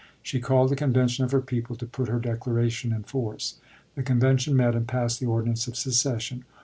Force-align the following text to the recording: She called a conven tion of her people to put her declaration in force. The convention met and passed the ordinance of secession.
She 0.23 0.39
called 0.39 0.71
a 0.71 0.75
conven 0.75 1.07
tion 1.11 1.25
of 1.25 1.31
her 1.31 1.41
people 1.41 1.75
to 1.75 1.85
put 1.85 2.07
her 2.09 2.17
declaration 2.17 2.91
in 2.91 3.03
force. 3.03 3.57
The 3.93 4.01
convention 4.01 4.55
met 4.55 4.73
and 4.73 4.87
passed 4.87 5.19
the 5.19 5.27
ordinance 5.27 5.67
of 5.67 5.75
secession. 5.77 6.43